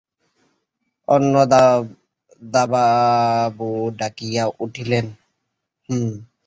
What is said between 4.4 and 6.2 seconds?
উঠিলেন, হেম!